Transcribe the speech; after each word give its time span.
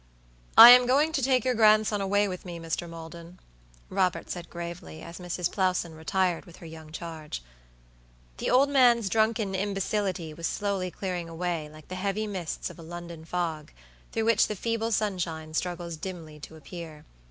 "I 0.57 0.71
am 0.71 0.87
going 0.87 1.11
to 1.11 1.21
take 1.21 1.45
your 1.45 1.53
grandson 1.53 2.01
away 2.01 2.27
with 2.27 2.43
me, 2.43 2.57
Mr. 2.59 2.89
Maldon," 2.89 3.39
Robert 3.87 4.31
said 4.31 4.49
gravely, 4.49 5.03
as 5.03 5.19
Mrs. 5.19 5.51
Plowson 5.51 5.93
retired 5.93 6.45
with 6.47 6.55
her 6.55 6.65
young 6.65 6.91
charge. 6.91 7.43
The 8.37 8.49
old 8.49 8.67
man's 8.69 9.09
drunken 9.09 9.53
imbecility 9.53 10.33
was 10.33 10.47
slowly 10.47 10.89
clearing 10.89 11.29
away 11.29 11.69
like 11.69 11.87
the 11.87 11.93
heavy 12.01 12.25
mists 12.25 12.71
of 12.71 12.79
a 12.79 12.81
London 12.81 13.25
fog, 13.25 13.71
through 14.11 14.25
which 14.25 14.47
the 14.47 14.55
feeble 14.55 14.91
sunshine 14.91 15.53
struggles 15.53 15.97
dimly 15.97 16.39
to 16.39 16.55
appear. 16.55 17.05